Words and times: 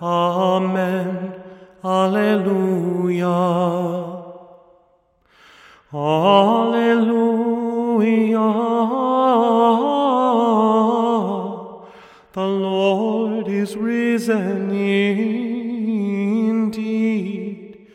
Amen. 0.00 1.34
Alleluia. 1.84 3.26
Alleluia. 5.92 7.24
The 12.32 12.46
Lord 12.46 13.48
is 13.48 13.76
risen 13.76 14.70
indeed. 16.50 17.86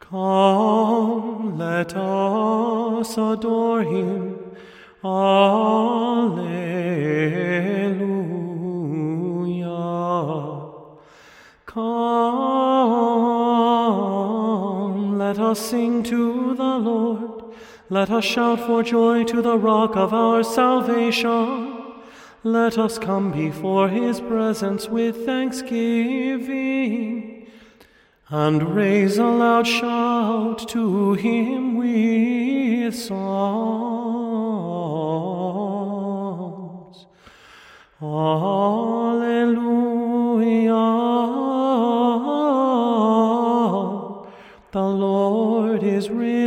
Come, 0.00 1.58
let 1.58 1.94
us 1.94 3.18
adore 3.18 3.82
him. 3.82 4.38
Alleluia. 5.04 6.01
Us 15.52 15.60
sing 15.60 16.02
to 16.02 16.54
the 16.54 16.78
Lord. 16.78 17.44
Let 17.90 18.10
us 18.10 18.24
shout 18.24 18.60
for 18.60 18.82
joy 18.82 19.24
to 19.24 19.42
the 19.42 19.58
rock 19.58 19.96
of 19.96 20.14
our 20.14 20.42
salvation. 20.42 21.92
Let 22.42 22.78
us 22.78 22.98
come 22.98 23.32
before 23.32 23.90
his 23.90 24.18
presence 24.18 24.88
with 24.88 25.26
thanksgiving 25.26 27.50
and 28.30 28.74
raise 28.74 29.18
a 29.18 29.26
loud 29.26 29.66
shout 29.66 30.66
to 30.70 31.12
him 31.12 31.76
with 31.76 32.94
psalms. 32.94 33.12
Alleluia. 38.00 39.52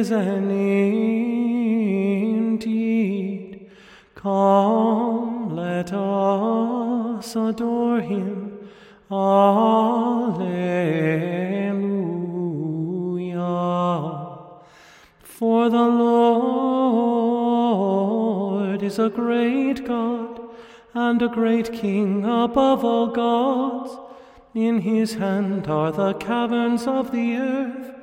Is 0.06 0.12
risen 0.12 0.52
indeed. 2.52 3.72
Come, 4.14 5.56
let 5.56 5.92
us 5.94 7.36
adore 7.36 8.02
him. 8.02 8.60
Alleluia. 9.10 9.66
For 15.22 15.70
the 15.70 15.78
Lord 15.78 16.44
is 18.84 19.00
a 19.00 19.10
great 19.10 19.86
God 19.86 20.40
and 20.94 21.22
a 21.22 21.28
great 21.28 21.74
King 21.74 22.26
above 22.26 22.86
all 22.86 23.08
gods. 23.08 23.98
In 24.54 24.82
his 24.82 25.16
hand 25.16 25.68
are 25.68 25.92
the 25.92 26.14
caverns 26.14 26.88
of 26.88 27.12
the 27.12 27.36
earth, 27.36 27.95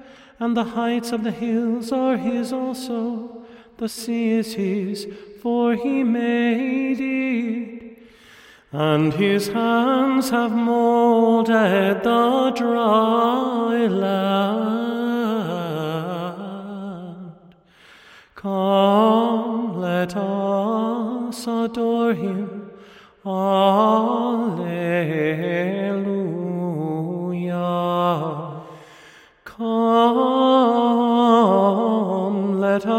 and 0.42 0.56
the 0.56 0.64
heights 0.64 1.12
of 1.12 1.22
the 1.22 1.30
hills 1.30 1.92
are 1.92 2.16
his 2.16 2.52
also. 2.52 3.44
The 3.76 3.88
sea 3.88 4.32
is 4.32 4.54
his, 4.54 5.06
for 5.40 5.76
he 5.76 6.02
made 6.02 6.98
it. 6.98 7.98
And 8.72 9.14
his 9.14 9.46
hands 9.46 10.30
have 10.30 10.50
molded 10.50 12.02
the 12.02 12.50
dry 12.56 13.86
land. 13.86 14.42
Come, 18.34 19.80
let 19.80 20.16
us 20.16 21.46
adore 21.46 22.14
him. 22.14 22.70
Alleluia. 23.24 24.71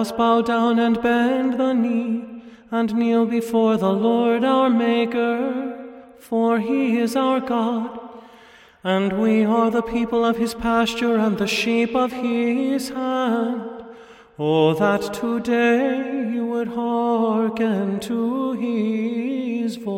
Us 0.04 0.12
bow 0.12 0.42
down 0.42 0.80
and 0.80 1.02
bend 1.02 1.54
the 1.58 1.72
knee 1.72 2.44
and 2.72 2.94
kneel 2.94 3.26
before 3.26 3.78
the 3.78 3.94
Lord 3.94 4.44
our 4.44 4.70
Maker, 4.70 5.32
for 6.20 6.60
he 6.60 6.98
is 6.98 7.16
our 7.16 7.40
God, 7.40 7.98
and 8.84 9.14
we 9.14 9.46
are 9.46 9.72
the 9.72 9.82
people 9.82 10.26
of 10.26 10.36
his 10.36 10.54
pasture 10.56 11.16
and 11.16 11.38
the 11.38 11.48
sheep 11.48 11.96
of 11.96 12.12
his 12.12 12.90
hand. 12.90 13.86
Oh, 14.38 14.74
that 14.74 15.14
today 15.14 16.28
you 16.34 16.48
would 16.48 16.68
hearken 16.68 18.02
to 18.02 18.52
his 18.66 19.78
voice. 19.78 19.94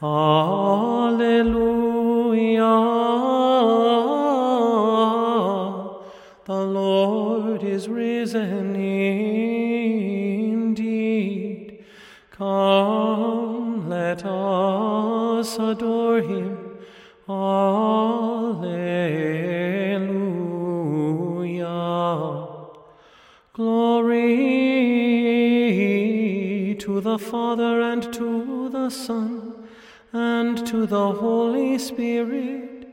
Alleluia. 0.00 1.42
Is 7.82 7.88
risen 7.88 8.76
indeed. 10.54 11.84
Come, 12.30 13.88
let 13.88 14.24
us 14.24 15.58
adore 15.58 16.20
him. 16.20 16.78
Alleluia. 17.28 17.72
Glory 23.52 24.36
to 26.78 27.00
the 27.00 27.18
Father 27.18 27.80
and 27.80 28.12
to 28.12 28.68
the 28.68 28.90
Son 28.90 29.66
and 30.12 30.64
to 30.68 30.86
the 30.86 31.12
Holy 31.14 31.78
Spirit, 31.78 32.86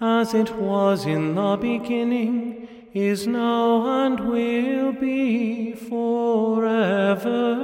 as 0.00 0.34
it 0.34 0.54
was 0.56 1.06
in 1.06 1.34
the 1.34 1.56
beginning, 1.56 2.47
is 2.94 3.26
now, 3.26 4.04
and 4.04 4.20
will 4.20 4.92
be 4.92 5.72
forever. 5.72 7.56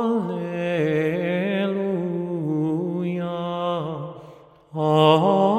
Alleluia. 4.75 5.56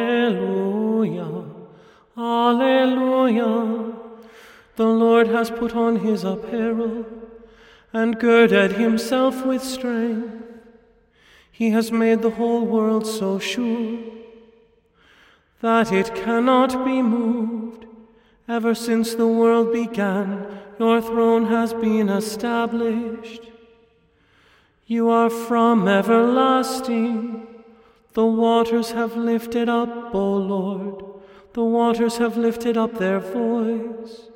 Alleluia. 0.00 1.44
Alleluia. 2.16 3.94
The 4.76 4.86
Lord 4.86 5.28
has 5.28 5.50
put 5.50 5.74
on 5.74 5.96
his 5.96 6.24
apparel 6.24 7.04
and 7.92 8.18
girded 8.18 8.72
himself 8.72 9.44
with 9.44 9.62
strength. 9.62 10.32
He 11.50 11.70
has 11.70 11.92
made 11.92 12.22
the 12.22 12.30
whole 12.30 12.64
world 12.64 13.06
so 13.06 13.38
sure 13.38 13.98
that 15.60 15.92
it 15.92 16.14
cannot 16.14 16.84
be 16.84 17.02
moved. 17.02 17.84
Ever 18.48 18.74
since 18.74 19.14
the 19.14 19.28
world 19.28 19.72
began, 19.72 20.46
your 20.78 21.02
throne 21.02 21.46
has 21.46 21.74
been 21.74 22.08
established. 22.08 23.42
You 24.86 25.10
are 25.10 25.30
from 25.30 25.86
everlasting. 25.86 27.46
The 28.14 28.26
waters 28.26 28.90
have 28.90 29.16
lifted 29.16 29.68
up, 29.68 30.14
O 30.14 30.36
Lord. 30.36 31.04
The 31.52 31.64
waters 31.64 32.18
have 32.18 32.36
lifted 32.36 32.76
up 32.76 32.98
their 32.98 33.20
voice. 33.20 34.30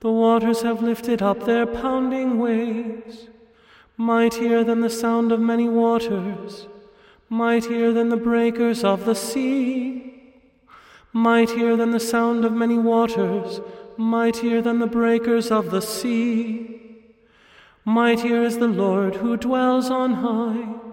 The 0.00 0.10
waters 0.10 0.62
have 0.62 0.82
lifted 0.82 1.20
up 1.20 1.44
their 1.44 1.66
pounding 1.66 2.38
waves, 2.38 3.28
mightier 3.98 4.64
than 4.64 4.80
the 4.80 4.88
sound 4.88 5.30
of 5.30 5.40
many 5.40 5.68
waters, 5.68 6.66
mightier 7.28 7.92
than 7.92 8.08
the 8.08 8.16
breakers 8.16 8.82
of 8.82 9.04
the 9.04 9.14
sea, 9.14 10.34
mightier 11.12 11.76
than 11.76 11.90
the 11.90 12.00
sound 12.00 12.46
of 12.46 12.52
many 12.52 12.78
waters, 12.78 13.60
mightier 13.98 14.62
than 14.62 14.78
the 14.78 14.86
breakers 14.86 15.50
of 15.50 15.70
the 15.70 15.82
sea. 15.82 17.04
Mightier 17.84 18.42
is 18.42 18.58
the 18.58 18.68
Lord 18.68 19.16
who 19.16 19.36
dwells 19.36 19.90
on 19.90 20.14
high. 20.14 20.89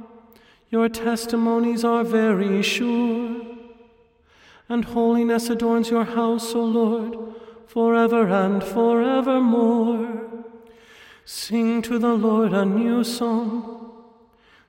Your 0.70 0.90
testimonies 0.90 1.86
are 1.86 2.04
very 2.04 2.62
sure. 2.62 3.42
And 4.68 4.84
holiness 4.84 5.50
adorns 5.50 5.90
your 5.90 6.04
house, 6.04 6.54
O 6.54 6.64
Lord, 6.64 7.36
forever 7.66 8.28
and 8.28 8.62
forevermore. 8.62 10.44
Sing 11.24 11.82
to 11.84 11.98
the 11.98 12.14
Lord 12.14 12.54
a 12.54 12.66
new 12.66 13.04
song. 13.04 13.92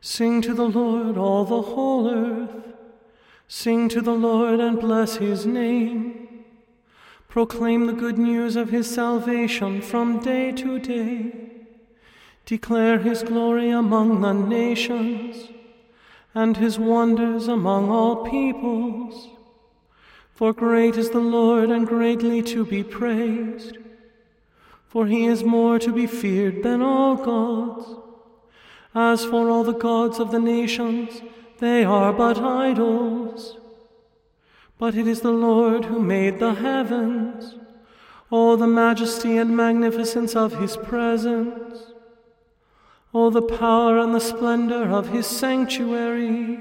Sing 0.00 0.40
to 0.42 0.54
the 0.54 0.68
Lord 0.68 1.18
all 1.18 1.44
the 1.44 1.62
whole 1.62 2.08
earth. 2.08 2.74
Sing 3.48 3.88
to 3.88 4.00
the 4.00 4.12
Lord 4.12 4.60
and 4.60 4.78
bless 4.78 5.16
his 5.16 5.46
name. 5.46 6.44
Proclaim 7.28 7.86
the 7.86 7.92
good 7.92 8.18
news 8.18 8.54
of 8.54 8.70
his 8.70 8.88
salvation 8.88 9.82
from 9.82 10.20
day 10.20 10.52
to 10.52 10.78
day. 10.78 11.32
Declare 12.46 13.00
his 13.00 13.22
glory 13.24 13.70
among 13.70 14.20
the 14.20 14.32
nations 14.32 15.48
and 16.34 16.56
his 16.56 16.78
wonders 16.78 17.48
among 17.48 17.90
all 17.90 18.24
peoples. 18.24 19.28
For 20.34 20.52
great 20.52 20.96
is 20.96 21.10
the 21.10 21.18
Lord 21.18 21.70
and 21.70 21.86
greatly 21.86 22.42
to 22.42 22.64
be 22.64 22.84
praised. 22.84 23.78
For 24.86 25.06
he 25.06 25.26
is 25.26 25.42
more 25.44 25.78
to 25.78 25.92
be 25.92 26.06
feared 26.06 26.62
than 26.62 26.80
all 26.80 27.16
gods. 27.16 27.96
As 28.94 29.24
for 29.24 29.50
all 29.50 29.64
the 29.64 29.72
gods 29.72 30.18
of 30.18 30.30
the 30.30 30.38
nations, 30.38 31.22
they 31.58 31.84
are 31.84 32.12
but 32.12 32.38
idols. 32.38 33.56
But 34.78 34.94
it 34.94 35.06
is 35.08 35.20
the 35.22 35.32
Lord 35.32 35.86
who 35.86 36.00
made 36.00 36.38
the 36.38 36.54
heavens. 36.54 37.56
all 38.30 38.56
the 38.56 38.66
majesty 38.66 39.38
and 39.38 39.56
magnificence 39.56 40.36
of 40.36 40.60
his 40.60 40.76
presence. 40.76 41.92
Oh, 43.20 43.30
the 43.30 43.42
power 43.42 43.98
and 43.98 44.14
the 44.14 44.20
splendor 44.20 44.84
of 44.90 45.08
his 45.08 45.26
sanctuary. 45.26 46.60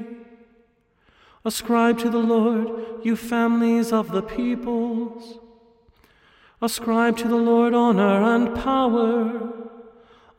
Ascribe 1.46 2.00
to 2.00 2.10
the 2.10 2.18
Lord, 2.18 3.06
you 3.06 3.16
families 3.16 3.94
of 3.94 4.12
the 4.12 4.24
peoples. 4.24 5.38
Ascribe 6.60 7.16
to 7.18 7.28
the 7.28 7.36
Lord 7.36 7.76
honor 7.76 8.24
and 8.24 8.56
power. 8.56 9.54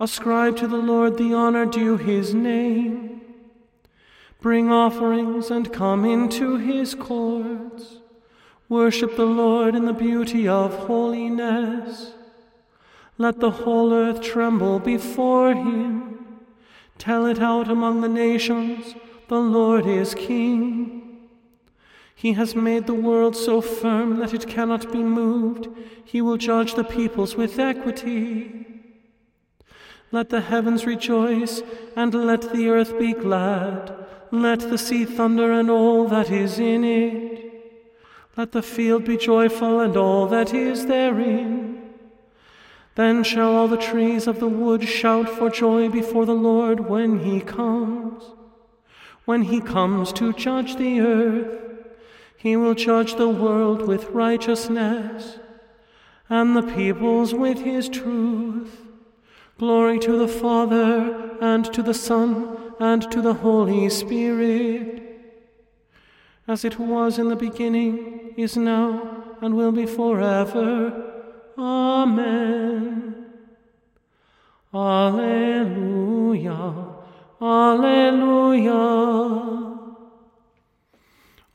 Ascribe 0.00 0.56
to 0.56 0.66
the 0.66 0.82
Lord 0.92 1.18
the 1.18 1.34
honor 1.34 1.66
due 1.66 1.96
his 1.96 2.34
name. 2.34 3.20
Bring 4.40 4.72
offerings 4.72 5.52
and 5.52 5.72
come 5.72 6.04
into 6.04 6.56
his 6.56 6.96
courts. 6.96 7.98
Worship 8.68 9.14
the 9.14 9.24
Lord 9.24 9.76
in 9.76 9.84
the 9.84 9.92
beauty 9.92 10.48
of 10.48 10.74
holiness. 10.88 12.14
Let 13.20 13.40
the 13.40 13.50
whole 13.50 13.92
earth 13.92 14.22
tremble 14.22 14.78
before 14.78 15.52
him. 15.52 16.26
Tell 16.98 17.26
it 17.26 17.40
out 17.40 17.68
among 17.68 18.00
the 18.00 18.08
nations, 18.08 18.94
the 19.26 19.40
Lord 19.40 19.86
is 19.86 20.14
king. 20.14 21.18
He 22.14 22.32
has 22.32 22.54
made 22.54 22.86
the 22.86 22.94
world 22.94 23.36
so 23.36 23.60
firm 23.60 24.18
that 24.20 24.34
it 24.34 24.48
cannot 24.48 24.90
be 24.92 25.02
moved. 25.02 25.68
He 26.04 26.20
will 26.20 26.36
judge 26.36 26.74
the 26.74 26.84
peoples 26.84 27.36
with 27.36 27.58
equity. 27.58 28.66
Let 30.10 30.30
the 30.30 30.40
heavens 30.40 30.86
rejoice, 30.86 31.62
and 31.94 32.14
let 32.14 32.52
the 32.52 32.68
earth 32.70 32.98
be 32.98 33.12
glad. 33.12 33.94
Let 34.30 34.60
the 34.60 34.78
sea 34.78 35.04
thunder, 35.04 35.52
and 35.52 35.68
all 35.70 36.08
that 36.08 36.30
is 36.30 36.58
in 36.58 36.82
it. 36.84 37.52
Let 38.36 38.52
the 38.52 38.62
field 38.62 39.04
be 39.04 39.16
joyful, 39.16 39.80
and 39.80 39.96
all 39.96 40.26
that 40.26 40.54
is 40.54 40.86
therein. 40.86 41.67
Then 42.98 43.22
shall 43.22 43.54
all 43.54 43.68
the 43.68 43.76
trees 43.76 44.26
of 44.26 44.40
the 44.40 44.48
wood 44.48 44.82
shout 44.82 45.28
for 45.28 45.50
joy 45.50 45.88
before 45.88 46.26
the 46.26 46.34
Lord 46.34 46.80
when 46.80 47.20
he 47.20 47.40
comes. 47.40 48.24
When 49.24 49.42
he 49.42 49.60
comes 49.60 50.12
to 50.14 50.32
judge 50.32 50.74
the 50.74 51.00
earth, 51.00 51.46
he 52.36 52.56
will 52.56 52.74
judge 52.74 53.14
the 53.14 53.28
world 53.28 53.86
with 53.86 54.10
righteousness, 54.10 55.38
and 56.28 56.56
the 56.56 56.62
peoples 56.74 57.32
with 57.32 57.60
his 57.60 57.88
truth. 57.88 58.80
Glory 59.58 60.00
to 60.00 60.18
the 60.18 60.26
Father, 60.26 61.38
and 61.40 61.72
to 61.72 61.84
the 61.84 61.94
Son, 61.94 62.58
and 62.80 63.08
to 63.12 63.22
the 63.22 63.34
Holy 63.34 63.88
Spirit, 63.90 65.20
as 66.48 66.64
it 66.64 66.80
was 66.80 67.16
in 67.16 67.28
the 67.28 67.36
beginning, 67.36 68.34
is 68.36 68.56
now, 68.56 69.36
and 69.40 69.54
will 69.54 69.70
be 69.70 69.86
forever. 69.86 71.04
Amen. 71.56 72.67
Alleluia. 74.74 76.56
Alleluia. 77.40 78.74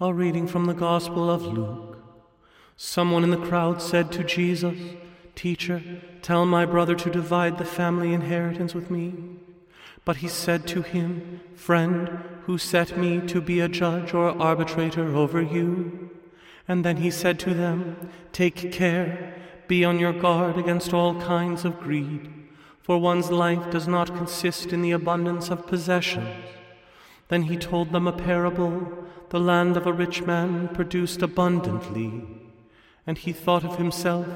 A 0.01 0.13
reading 0.13 0.48
from 0.48 0.65
the 0.65 0.74
Gospel 0.74 1.30
of 1.30 1.44
Luke. 1.44 2.00
Someone 2.75 3.24
in 3.24 3.30
the 3.30 3.38
crowd 3.38 3.81
said 3.81 4.12
to 4.13 4.24
Jesus, 4.24 4.77
Teacher, 5.36 5.81
tell 6.21 6.45
my 6.45 6.65
brother 6.65 6.95
to 6.95 7.10
divide 7.10 7.57
the 7.57 7.65
family 7.65 8.13
inheritance 8.13 8.74
with 8.74 8.89
me. 8.89 9.13
But 10.06 10.18
he 10.18 10.27
said 10.27 10.68
to 10.68 10.81
him, 10.81 11.39
Friend, 11.56 12.19
who 12.45 12.57
set 12.57 12.98
me 12.98 13.21
to 13.27 13.39
be 13.39 13.60
a 13.60 13.69
judge 13.69 14.13
or 14.13 14.30
arbitrator 14.42 15.15
over 15.15 15.42
you? 15.42 16.10
And 16.68 16.83
then 16.83 16.98
he 16.98 17.12
said 17.12 17.39
to 17.39 17.54
them, 17.54 18.10
Take 18.31 18.71
care 18.71 19.36
be 19.68 19.86
on 19.86 20.00
your 20.00 20.13
guard 20.13 20.57
against 20.57 20.94
all 20.94 21.19
kinds 21.21 21.65
of 21.65 21.80
greed, 21.80 22.30
for 22.83 22.97
one's 22.97 23.31
life 23.31 23.71
does 23.71 23.88
not 23.88 24.15
consist 24.15 24.74
in 24.74 24.81
the 24.81 24.91
abundance 24.91 25.50
of 25.50 25.65
possessions. 25.65 26.45
Then 27.30 27.44
he 27.44 27.57
told 27.57 27.91
them 27.91 28.07
a 28.07 28.12
parable 28.12 29.07
The 29.30 29.39
land 29.39 29.77
of 29.77 29.88
a 29.88 29.94
rich 29.94 30.21
man 30.21 30.68
produced 30.68 31.21
abundantly. 31.21 32.27
And 33.07 33.18
he 33.18 33.31
thought 33.31 33.63
of 33.63 33.77
himself, 33.77 34.27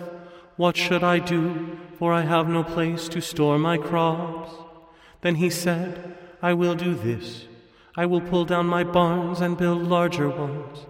What 0.56 0.78
should 0.78 1.04
I 1.04 1.20
do, 1.20 1.78
for 2.00 2.14
I 2.14 2.22
have 2.22 2.48
no 2.48 2.64
place 2.64 3.08
to 3.10 3.22
store 3.22 3.60
my 3.60 3.78
crops? 3.78 4.52
Then 5.22 5.36
he 5.36 5.50
said, 5.50 6.18
I 6.42 6.54
will 6.54 6.76
do 6.76 6.96
this. 6.96 7.46
I 7.96 8.06
will 8.06 8.22
pull 8.22 8.46
down 8.46 8.68
my 8.68 8.84
barns 8.84 9.42
and 9.42 9.58
build 9.58 9.82
larger 9.84 10.30
ones, 10.30 10.86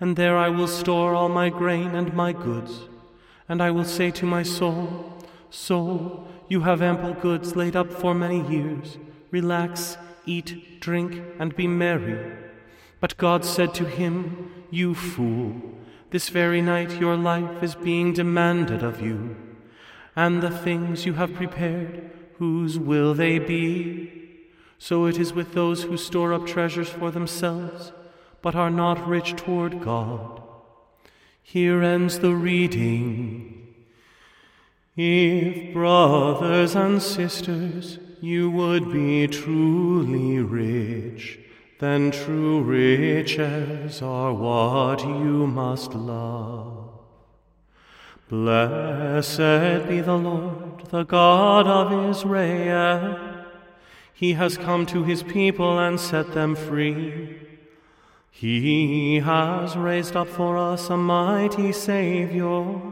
and 0.00 0.16
there 0.16 0.38
I 0.38 0.48
will 0.48 0.68
store 0.68 1.14
all 1.14 1.28
my 1.28 1.50
grain 1.50 1.94
and 1.94 2.14
my 2.14 2.32
goods. 2.32 2.88
And 3.48 3.60
I 3.60 3.70
will 3.70 3.84
say 3.84 4.10
to 4.12 4.24
my 4.24 4.42
soul, 4.42 5.18
Soul, 5.50 6.26
you 6.52 6.60
have 6.60 6.82
ample 6.82 7.14
goods 7.14 7.56
laid 7.56 7.74
up 7.74 7.90
for 7.90 8.14
many 8.14 8.46
years. 8.46 8.98
Relax, 9.30 9.96
eat, 10.26 10.82
drink, 10.82 11.18
and 11.38 11.56
be 11.56 11.66
merry. 11.66 12.30
But 13.00 13.16
God 13.16 13.42
said 13.42 13.72
to 13.76 13.86
him, 13.86 14.52
You 14.70 14.94
fool, 14.94 15.54
this 16.10 16.28
very 16.28 16.60
night 16.60 17.00
your 17.00 17.16
life 17.16 17.62
is 17.62 17.74
being 17.74 18.12
demanded 18.12 18.82
of 18.82 19.00
you. 19.00 19.34
And 20.14 20.42
the 20.42 20.50
things 20.50 21.06
you 21.06 21.14
have 21.14 21.32
prepared, 21.32 22.10
whose 22.34 22.78
will 22.78 23.14
they 23.14 23.38
be? 23.38 24.12
So 24.76 25.06
it 25.06 25.18
is 25.18 25.32
with 25.32 25.54
those 25.54 25.84
who 25.84 25.96
store 25.96 26.34
up 26.34 26.46
treasures 26.46 26.90
for 26.90 27.10
themselves, 27.10 27.92
but 28.42 28.54
are 28.54 28.68
not 28.84 29.08
rich 29.08 29.36
toward 29.36 29.80
God. 29.80 30.42
Here 31.42 31.82
ends 31.82 32.18
the 32.18 32.34
reading. 32.34 33.61
If, 34.96 35.72
brothers 35.72 36.76
and 36.76 37.00
sisters, 37.02 37.98
you 38.20 38.50
would 38.50 38.92
be 38.92 39.26
truly 39.26 40.38
rich, 40.38 41.38
then 41.78 42.10
true 42.10 42.62
riches 42.62 44.02
are 44.02 44.32
what 44.34 45.00
you 45.02 45.46
must 45.46 45.94
love. 45.94 46.90
Blessed 48.28 49.88
be 49.88 50.00
the 50.00 50.16
Lord, 50.16 50.86
the 50.90 51.04
God 51.04 51.66
of 51.66 52.10
Israel. 52.10 53.18
He 54.12 54.34
has 54.34 54.56
come 54.56 54.86
to 54.86 55.02
his 55.04 55.22
people 55.22 55.78
and 55.78 55.98
set 55.98 56.32
them 56.32 56.54
free. 56.54 57.38
He 58.30 59.20
has 59.20 59.76
raised 59.76 60.16
up 60.16 60.28
for 60.28 60.56
us 60.56 60.90
a 60.90 60.96
mighty 60.96 61.72
Saviour, 61.72 62.91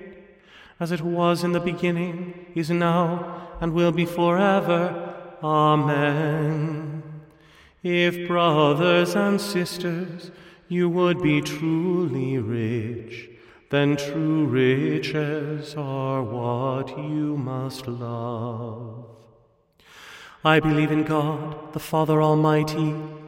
as 0.81 0.91
it 0.91 1.01
was 1.01 1.43
in 1.43 1.51
the 1.51 1.59
beginning, 1.59 2.47
is 2.55 2.71
now, 2.71 3.47
and 3.61 3.71
will 3.71 3.91
be 3.91 4.03
forever. 4.03 5.37
Amen. 5.43 7.03
If 7.83 8.27
brothers 8.27 9.15
and 9.15 9.39
sisters, 9.39 10.31
you 10.67 10.89
would 10.89 11.21
be 11.21 11.39
truly 11.39 12.39
rich, 12.39 13.29
then 13.69 13.95
true 13.95 14.45
riches 14.45 15.75
are 15.75 16.23
what 16.23 16.89
you 16.97 17.37
must 17.37 17.87
love. 17.87 19.05
I 20.43 20.59
believe 20.59 20.91
in 20.91 21.03
God, 21.03 21.73
the 21.73 21.79
Father 21.79 22.23
Almighty, 22.23 22.95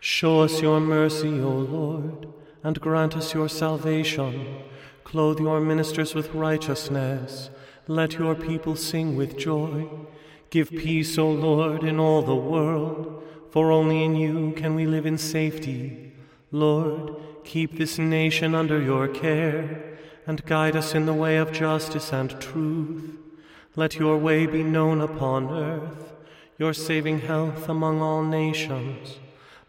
Show 0.00 0.40
us 0.40 0.62
your 0.62 0.80
mercy, 0.80 1.40
O 1.40 1.50
Lord, 1.50 2.28
and 2.62 2.80
grant 2.80 3.14
us 3.14 3.34
your 3.34 3.50
salvation. 3.50 4.62
Clothe 5.04 5.40
your 5.40 5.60
ministers 5.60 6.14
with 6.14 6.34
righteousness. 6.34 7.50
Let 7.86 8.14
your 8.14 8.34
people 8.34 8.76
sing 8.76 9.14
with 9.14 9.36
joy. 9.36 9.90
Give 10.48 10.70
peace, 10.70 11.18
O 11.18 11.30
Lord, 11.30 11.84
in 11.84 12.00
all 12.00 12.22
the 12.22 12.34
world, 12.34 13.22
for 13.50 13.70
only 13.70 14.02
in 14.04 14.16
you 14.16 14.54
can 14.56 14.74
we 14.74 14.86
live 14.86 15.04
in 15.04 15.18
safety. 15.18 16.14
Lord, 16.50 17.16
keep 17.44 17.76
this 17.76 17.98
nation 17.98 18.54
under 18.54 18.80
your 18.80 19.08
care, 19.08 19.98
and 20.26 20.46
guide 20.46 20.76
us 20.76 20.94
in 20.94 21.04
the 21.04 21.12
way 21.12 21.36
of 21.36 21.52
justice 21.52 22.10
and 22.10 22.40
truth. 22.40 23.18
Let 23.76 23.96
your 23.96 24.18
way 24.18 24.46
be 24.46 24.62
known 24.62 25.00
upon 25.00 25.50
earth, 25.50 26.12
your 26.58 26.72
saving 26.72 27.20
health 27.20 27.68
among 27.68 28.00
all 28.00 28.22
nations. 28.22 29.18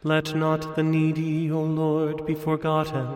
Let 0.03 0.35
not 0.35 0.75
the 0.75 0.83
needy, 0.83 1.51
O 1.51 1.61
Lord, 1.61 2.25
be 2.25 2.35
forgotten, 2.35 3.07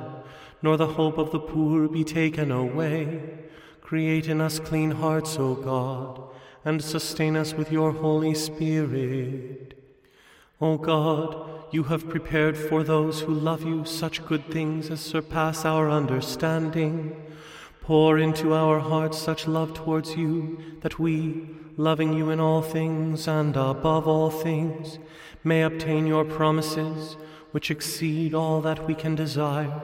nor 0.62 0.78
the 0.78 0.88
hope 0.88 1.18
of 1.18 1.32
the 1.32 1.40
poor 1.40 1.88
be 1.88 2.04
taken 2.04 2.52
away. 2.52 3.40
Create 3.82 4.28
in 4.28 4.42
us 4.42 4.60
clean 4.60 4.92
hearts, 4.92 5.38
O 5.38 5.56
God 5.56 6.30
and 6.66 6.84
sustain 6.84 7.36
us 7.36 7.54
with 7.54 7.72
your 7.72 7.92
Holy 7.92 8.34
Spirit. 8.36 9.74
O 10.60 10.78
God, 10.78 11.66
you 11.72 11.84
have 11.84 12.10
prepared 12.10 12.58
for 12.58 12.84
those 12.84 13.22
who 13.22 13.34
love 13.34 13.64
you 13.64 13.86
such 13.86 14.26
good 14.26 14.46
things 14.52 14.90
as 14.90 15.00
surpass 15.00 15.64
our 15.64 15.90
understanding. 15.90 17.16
Pour 17.90 18.20
into 18.20 18.54
our 18.54 18.78
hearts 18.78 19.18
such 19.18 19.48
love 19.48 19.74
towards 19.74 20.16
you 20.16 20.60
that 20.82 21.00
we, 21.00 21.50
loving 21.76 22.14
you 22.14 22.30
in 22.30 22.40
all 22.40 22.62
things 22.62 23.28
and 23.28 23.58
above 23.58 24.08
all 24.08 24.30
things, 24.30 25.00
may 25.44 25.64
obtain 25.64 26.06
your 26.06 26.24
promises, 26.24 27.18
which 27.50 27.72
exceed 27.72 28.36
all 28.36 28.62
that 28.62 28.86
we 28.86 28.94
can 28.94 29.16
desire. 29.16 29.82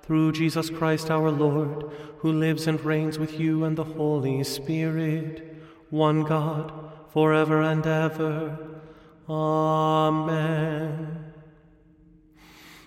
Through 0.00 0.32
Jesus 0.32 0.70
Christ 0.70 1.10
our 1.10 1.30
Lord, 1.30 1.92
who 2.20 2.32
lives 2.32 2.66
and 2.66 2.82
reigns 2.82 3.18
with 3.18 3.38
you 3.38 3.64
and 3.64 3.76
the 3.76 3.84
Holy 3.84 4.42
Spirit 4.44 5.54
one 5.90 6.22
God, 6.22 6.72
forever 7.12 7.60
and 7.60 7.86
ever. 7.86 8.56
Amen. 9.28 11.31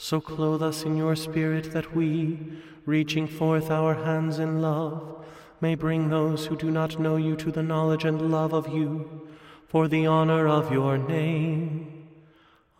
So 0.00 0.20
clothe 0.20 0.62
us 0.62 0.84
in 0.84 0.96
your 0.96 1.16
Spirit 1.16 1.72
that 1.72 1.96
we, 1.96 2.38
reaching 2.86 3.26
forth 3.26 3.68
our 3.68 3.94
hands 3.94 4.38
in 4.38 4.62
love, 4.62 5.26
may 5.60 5.74
bring 5.74 6.08
those 6.08 6.46
who 6.46 6.56
do 6.56 6.70
not 6.70 7.00
know 7.00 7.16
you 7.16 7.34
to 7.34 7.50
the 7.50 7.64
knowledge 7.64 8.04
and 8.04 8.30
love 8.30 8.52
of 8.54 8.68
you, 8.68 9.26
for 9.66 9.88
the 9.88 10.06
honor 10.06 10.46
of 10.46 10.70
your 10.70 10.96
name. 10.98 12.06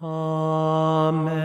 Amen. 0.00 1.40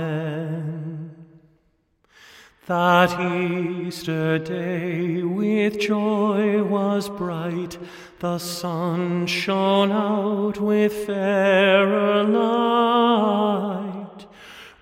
That 2.68 3.20
Easter 3.20 4.38
day 4.38 5.24
with 5.24 5.80
joy 5.80 6.62
was 6.64 7.10
bright, 7.10 7.80
the 8.20 8.38
sun 8.38 9.26
shone 9.26 9.92
out 9.92 10.62
with 10.62 10.94
fairer 11.08 12.24
light. 12.24 13.93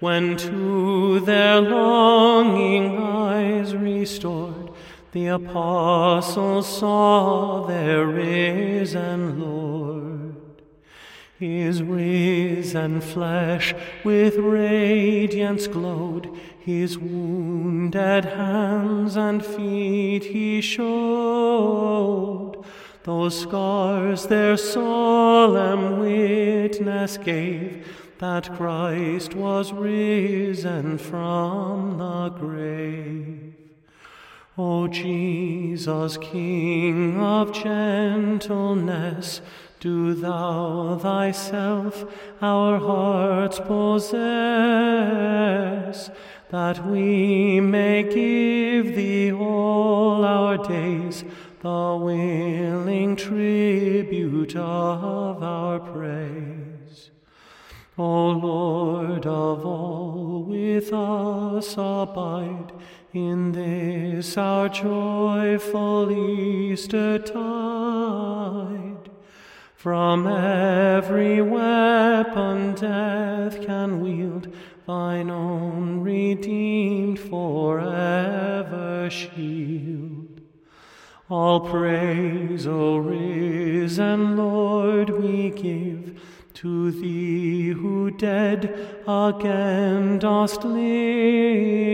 When 0.01 0.35
to 0.37 1.19
their 1.19 1.61
longing 1.61 2.97
eyes 2.97 3.75
restored, 3.75 4.71
the 5.11 5.27
apostles 5.27 6.79
saw 6.79 7.67
their 7.67 8.07
risen 8.07 9.39
Lord. 9.39 10.37
His 11.37 11.83
risen 11.83 12.99
flesh 12.99 13.75
with 14.03 14.37
radiance 14.37 15.67
glowed, 15.67 16.35
his 16.59 16.97
wounded 16.97 18.25
hands 18.25 19.15
and 19.15 19.45
feet 19.45 20.23
he 20.23 20.61
showed. 20.61 22.55
Those 23.03 23.39
scars 23.39 24.25
their 24.25 24.57
solemn 24.57 25.99
witness 25.99 27.17
gave 27.17 28.00
that 28.21 28.55
Christ 28.55 29.33
was 29.33 29.73
risen 29.73 30.97
from 30.99 31.97
the 31.97 32.29
grave. 32.29 33.55
O 34.55 34.87
Jesus, 34.87 36.17
King 36.17 37.19
of 37.19 37.51
gentleness, 37.51 39.41
do 39.79 40.13
thou 40.13 40.99
thyself 41.01 42.05
our 42.43 42.77
hearts 42.77 43.59
possess, 43.59 44.11
that 46.51 46.85
we 46.85 47.59
may 47.59 48.03
give 48.03 48.95
thee 48.95 49.31
all 49.31 50.23
our 50.23 50.59
days 50.59 51.23
the 51.61 51.97
willing 51.99 53.15
tribute 53.15 54.55
of 54.55 55.41
our 55.41 55.79
praise. 55.79 56.50
O 58.03 58.29
Lord 58.29 59.27
of 59.27 59.63
all, 59.63 60.43
with 60.47 60.91
us 60.91 61.73
abide 61.73 62.71
in 63.13 63.51
this 63.51 64.39
our 64.39 64.67
joyful 64.69 66.11
Easter 66.11 67.19
tide. 67.19 69.11
From 69.75 70.25
every 70.25 71.43
weapon 71.43 72.73
death 72.73 73.61
can 73.67 74.01
wield, 74.01 74.47
thine 74.87 75.29
own 75.29 75.99
redeemed 76.01 77.19
forever 77.19 79.11
shield. 79.11 80.41
All 81.29 81.59
praise, 81.59 82.65
O 82.65 82.97
risen 82.97 84.35
Lord, 84.35 85.11
we 85.11 85.51
give 85.51 85.90
to 86.61 86.91
thee 86.91 87.69
who 87.69 88.11
dead 88.11 88.63
again 89.07 90.19
dost 90.19 90.63
live. 90.63 91.91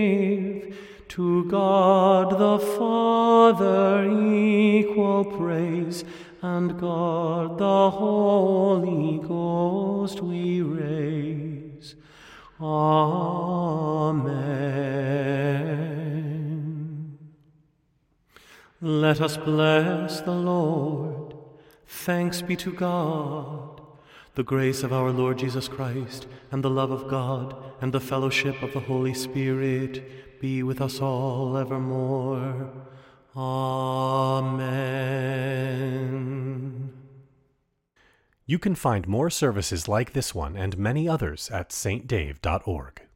To 1.07 1.45
God 1.45 2.37
the 2.37 2.59
Father 2.77 4.03
equal 4.11 5.23
praise, 5.23 6.03
and 6.41 6.77
God 6.77 7.57
the 7.57 7.91
Holy 7.91 9.19
Ghost 9.25 10.21
we 10.21 10.61
raise. 10.61 11.95
Amen. 12.59 14.27
Let 18.81 19.21
us 19.21 19.37
bless 19.37 20.19
the 20.19 20.35
Lord. 20.35 21.35
Thanks 21.85 22.41
be 22.41 22.57
to 22.57 22.73
God. 22.73 23.86
The 24.37 24.43
grace 24.43 24.83
of 24.83 24.93
our 24.93 25.09
Lord 25.11 25.39
Jesus 25.39 25.67
Christ, 25.67 26.27
and 26.51 26.63
the 26.63 26.69
love 26.69 26.91
of 26.91 27.07
God, 27.07 27.55
and 27.81 27.91
the 27.91 27.99
fellowship 27.99 28.61
of 28.61 28.71
the 28.71 28.81
Holy 28.81 29.15
Spirit 29.15 30.39
be 30.39 30.61
with 30.61 30.79
us 30.79 31.01
all 31.01 31.57
evermore. 31.57 32.69
Amen. 33.35 34.53
You 38.45 38.59
can 38.59 38.75
find 38.75 39.07
more 39.07 39.31
services 39.31 39.87
like 39.87 40.13
this 40.13 40.35
one 40.35 40.55
and 40.55 40.77
many 40.77 41.09
others 41.09 41.49
at 41.49 41.69
saintdave.org. 41.71 43.06